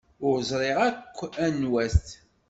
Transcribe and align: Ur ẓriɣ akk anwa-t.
Ur 0.27 0.35
ẓriɣ 0.49 0.77
akk 0.89 1.17
anwa-t. 1.45 2.05